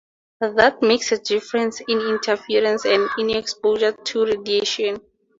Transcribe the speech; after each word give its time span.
That 0.39 0.81
makes 0.81 1.11
a 1.11 1.19
difference 1.19 1.79
in 1.79 1.99
interference 2.01 2.85
and 2.85 3.07
in 3.19 3.29
exposure 3.29 3.91
to 3.91 4.25
radiation. 4.25 4.99